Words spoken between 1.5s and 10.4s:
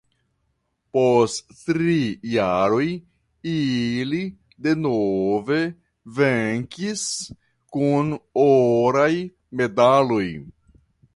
tri jaroj ili denove venkis kun oraj medaloj.